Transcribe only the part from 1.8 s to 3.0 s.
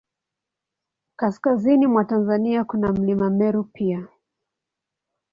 mwa Tanzania, kuna